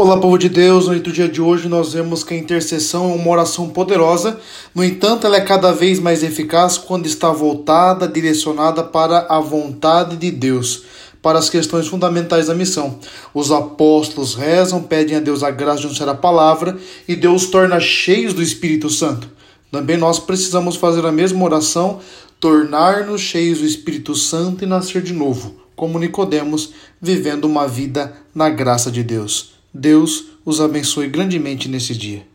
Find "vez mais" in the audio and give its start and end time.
5.72-6.22